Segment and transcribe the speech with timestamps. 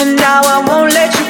[0.00, 1.27] and now I won't let you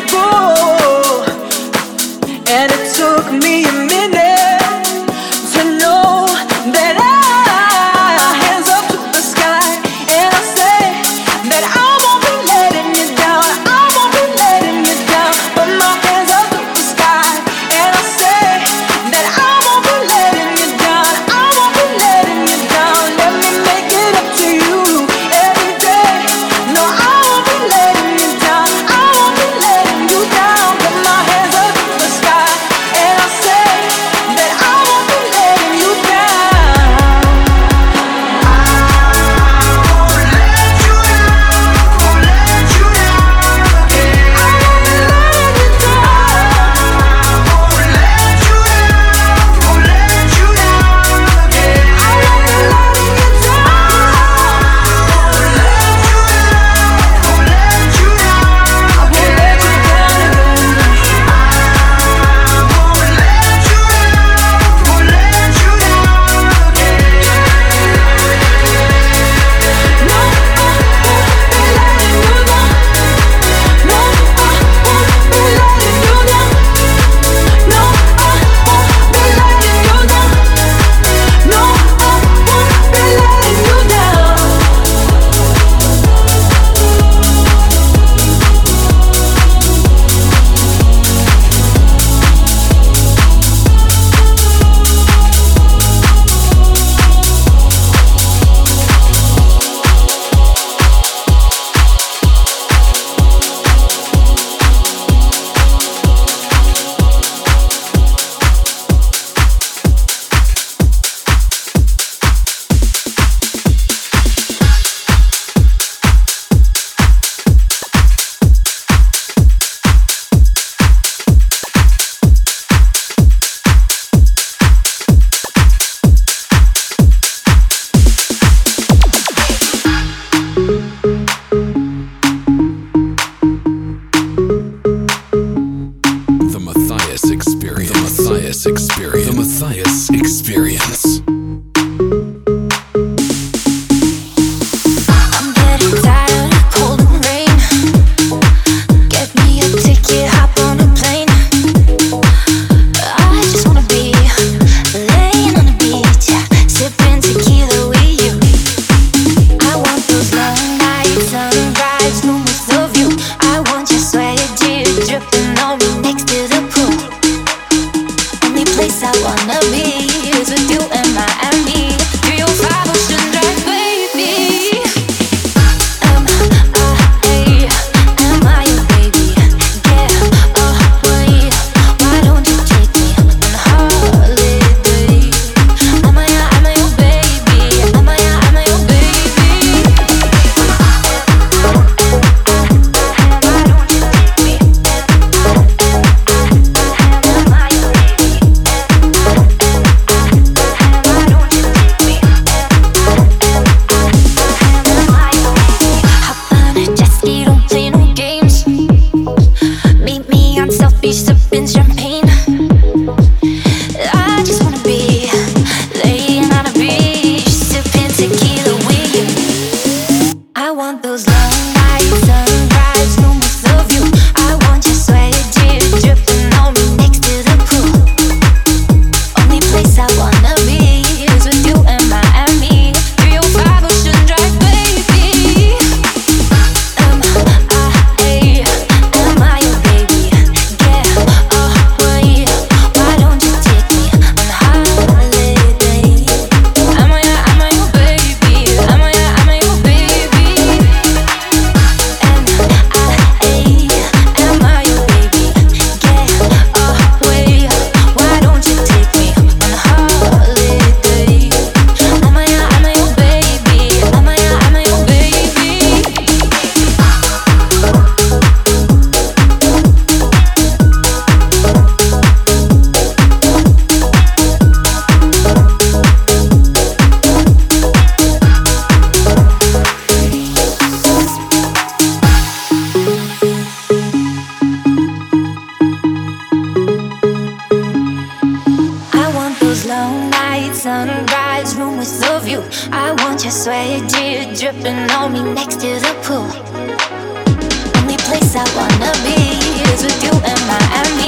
[298.78, 299.58] wanna be
[299.90, 301.27] is with you in Miami.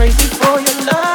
[0.00, 1.09] crazy for your love.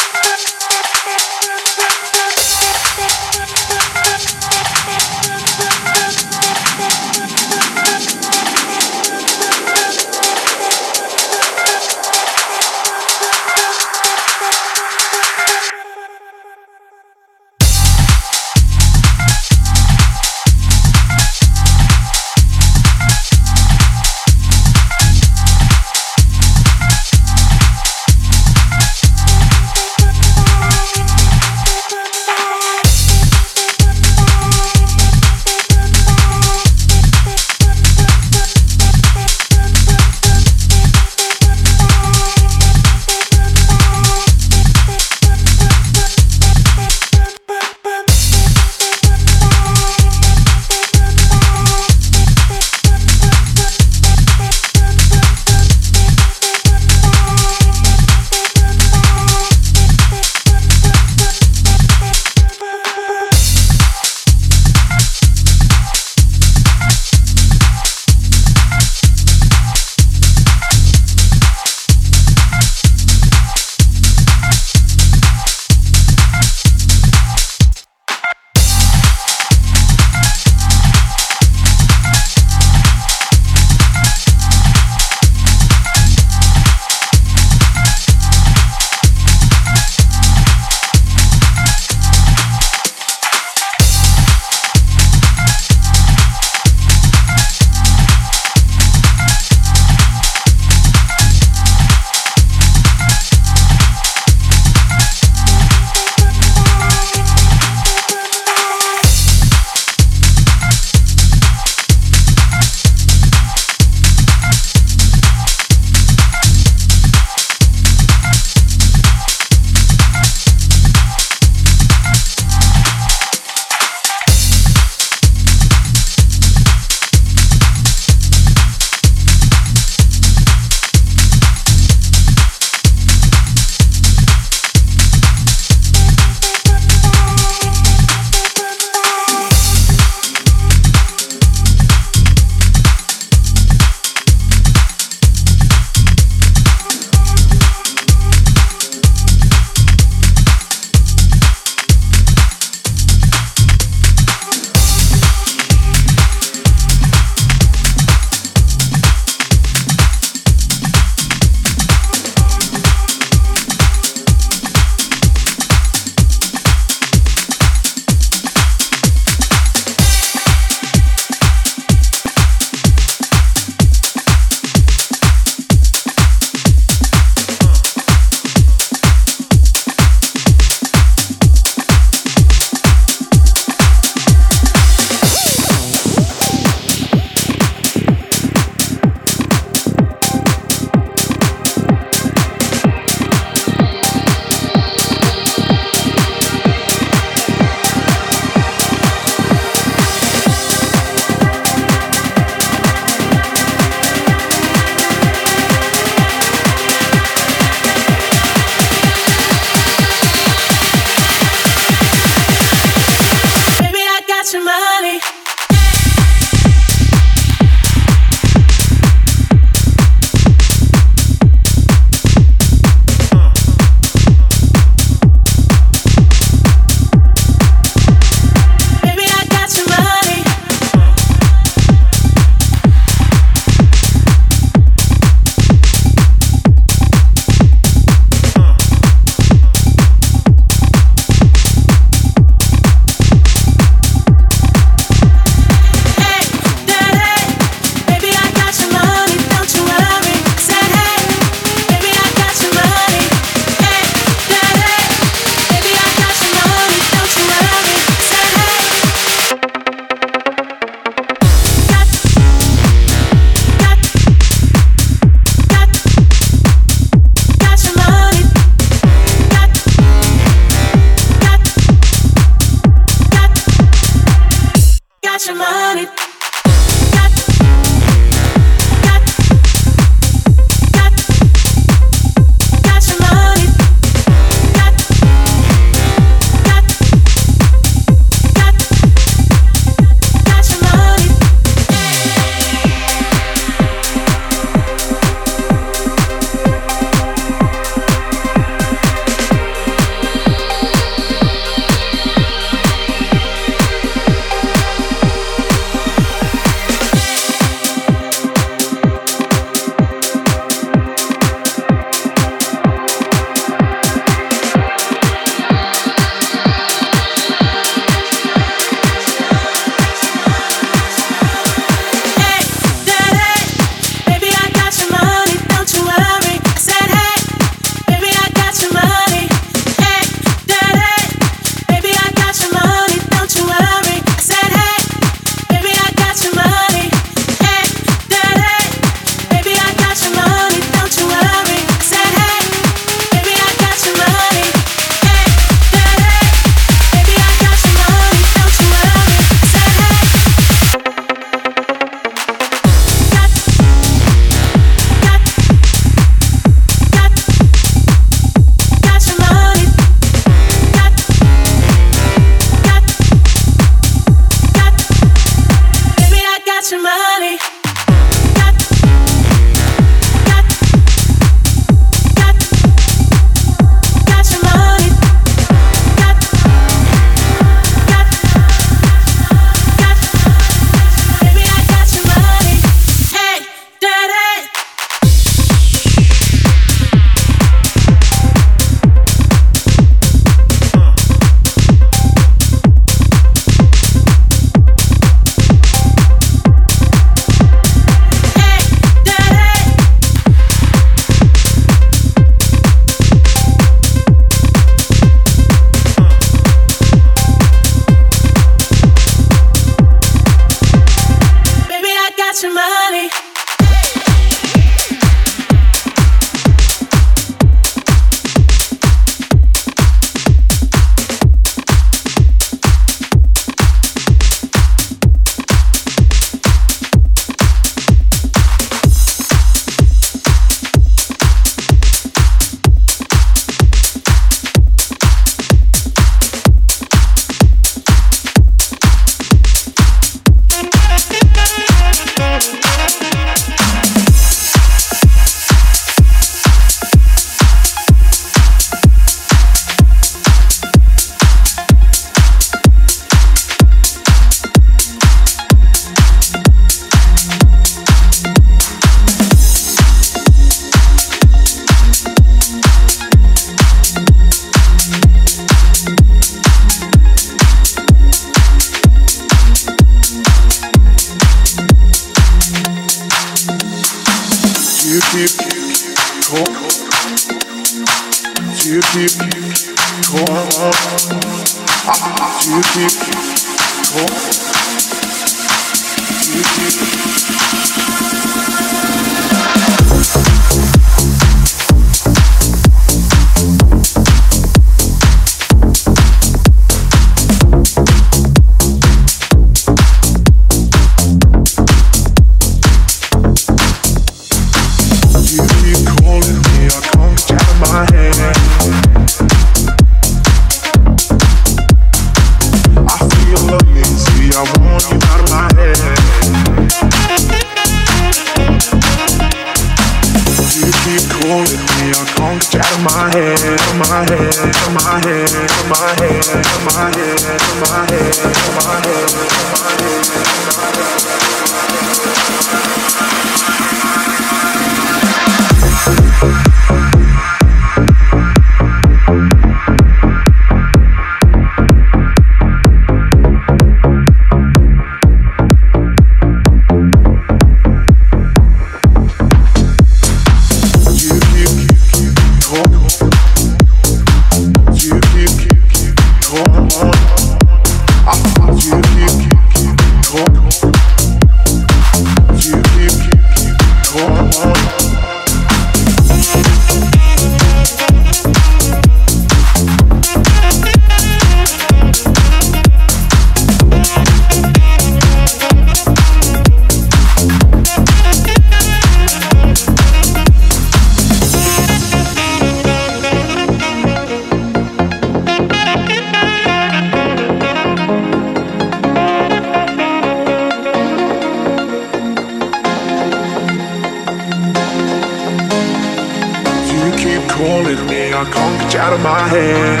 [599.16, 600.00] of my head.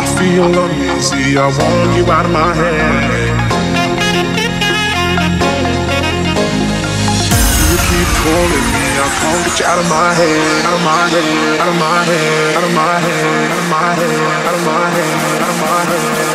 [0.00, 3.28] I feel uneasy, I want you out of my head.
[7.70, 11.04] You keep calling me, I can't get you out of my head, out of my
[11.14, 14.62] head, out of my head, out of my head, out of my head, out of
[14.66, 16.27] my head, out of my head.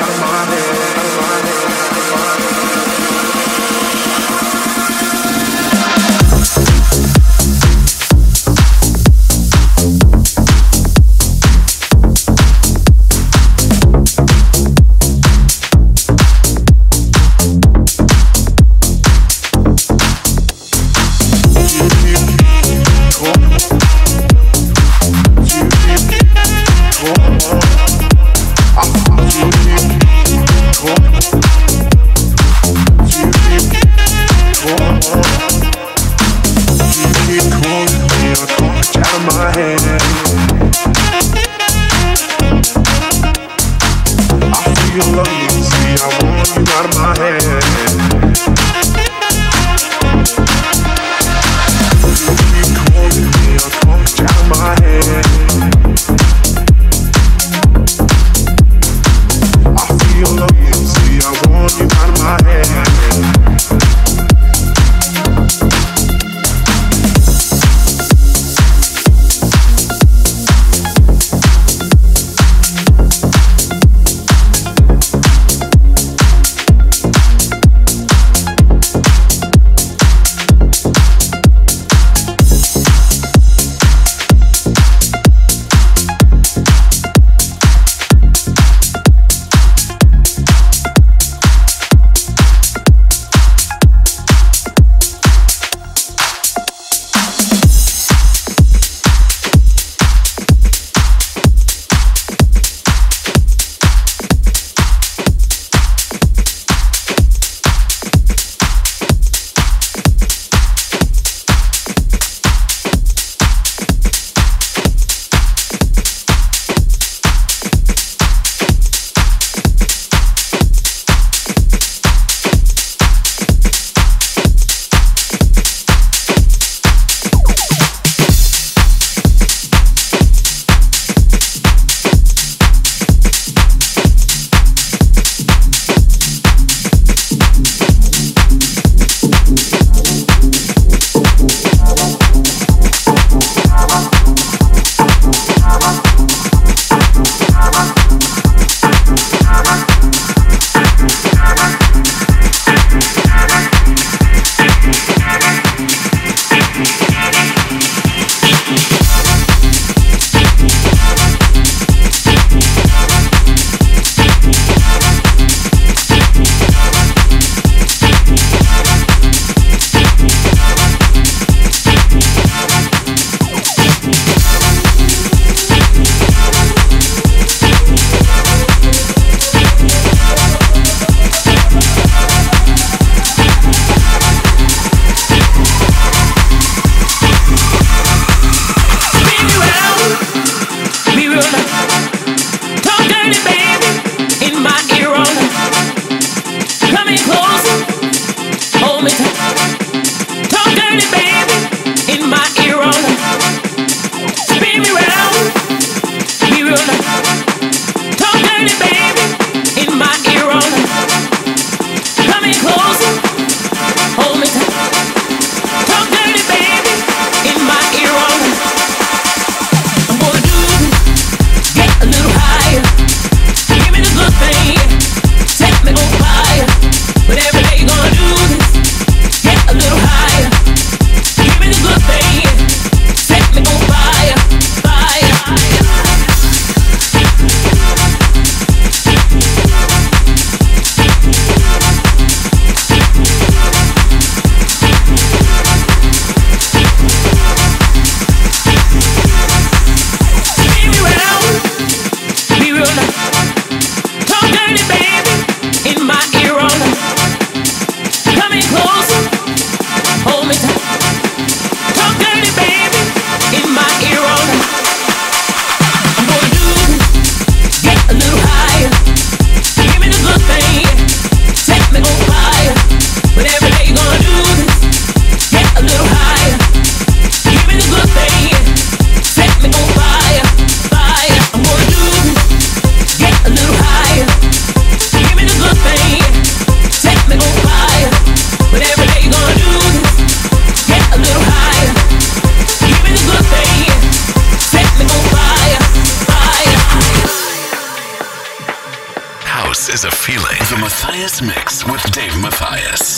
[301.24, 303.13] Matthias Mix with Dave Matthias.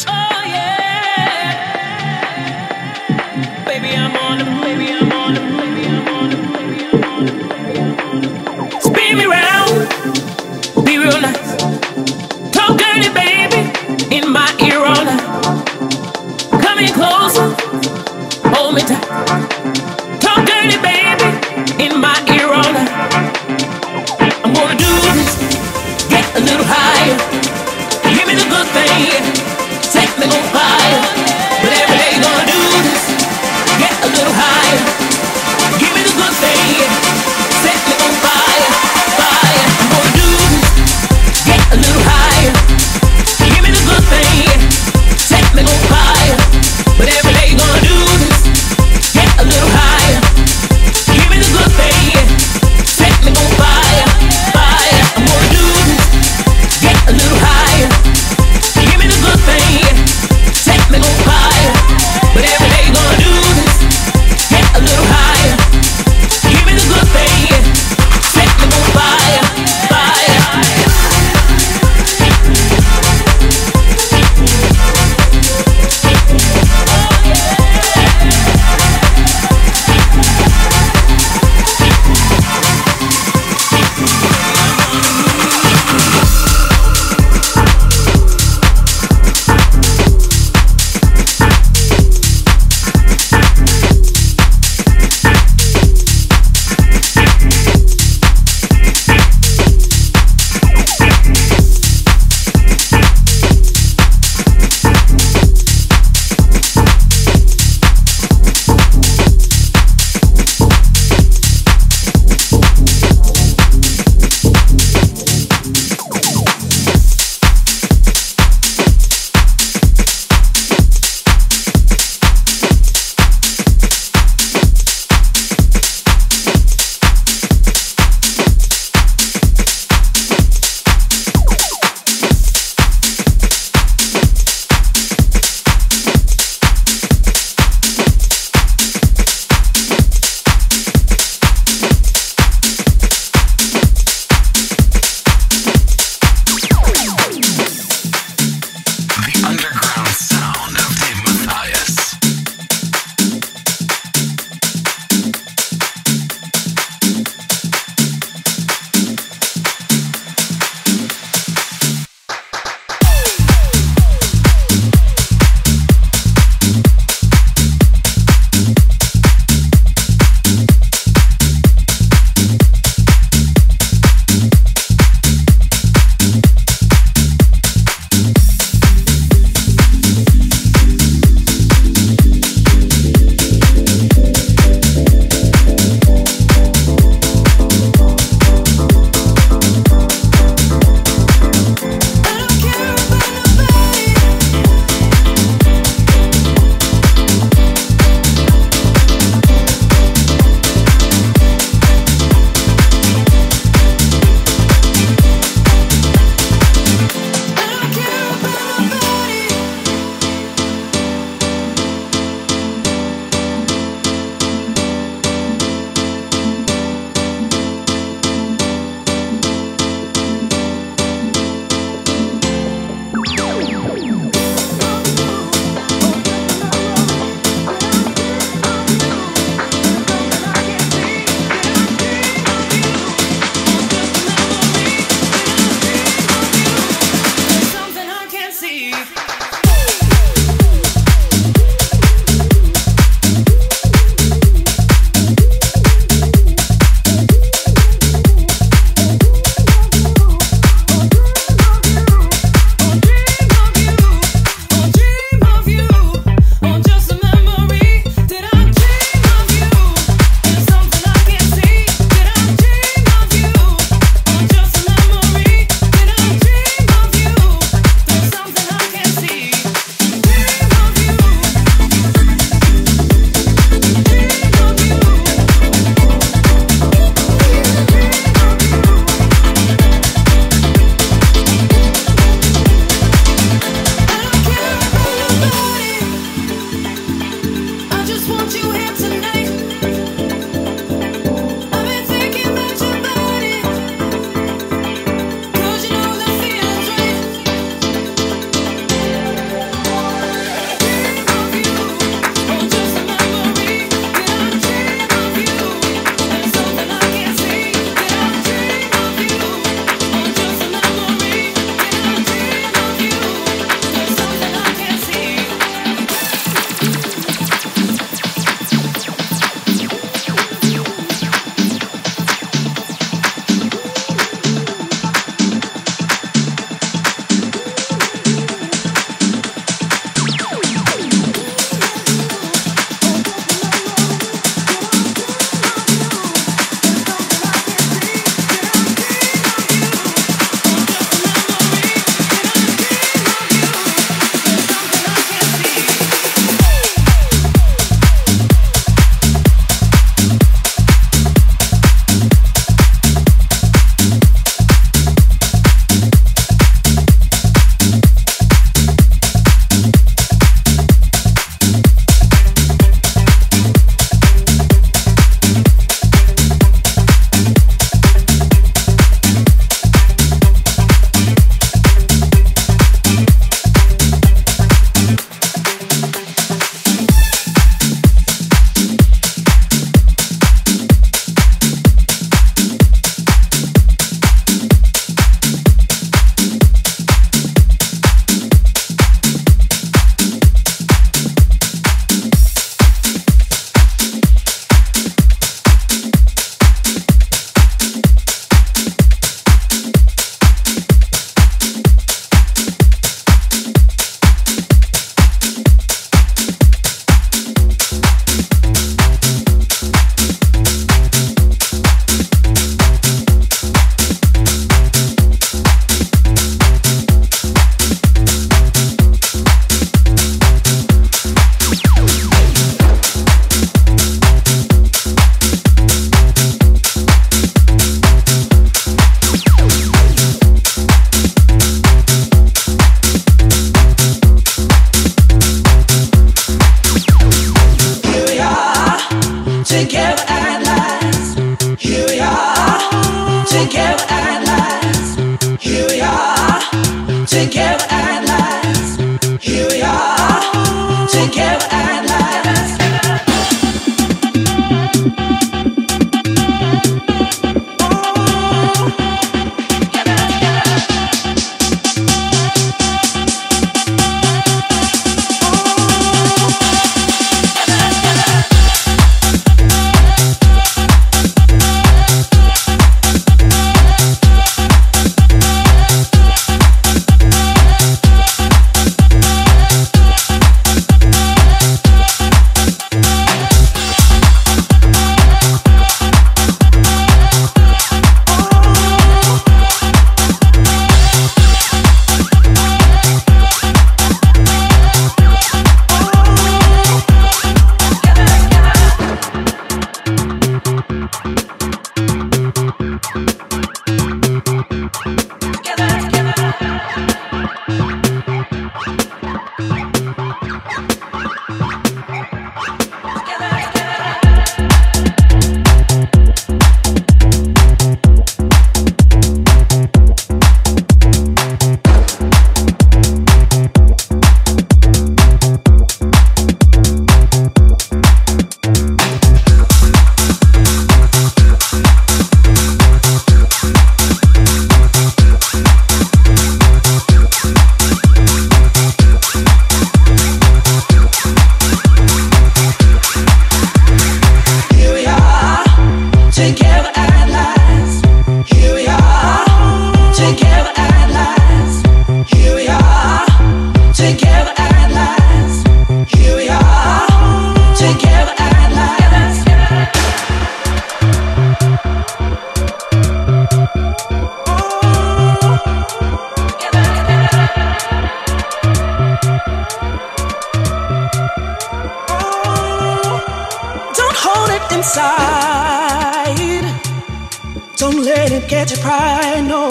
[578.51, 579.69] your pride, no.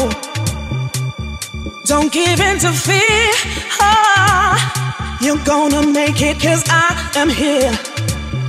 [1.85, 3.33] Don't give in to fear.
[3.81, 5.19] Ah.
[5.21, 7.73] You're gonna make it, cause I am here.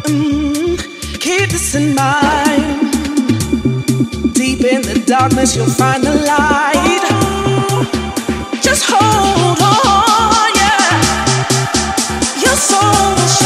[0.03, 0.77] Mm,
[1.19, 2.91] keep this in mind.
[4.33, 7.03] Deep in the darkness, you'll find the light.
[8.61, 11.15] Just hold on, yeah.
[12.43, 13.44] Your soul will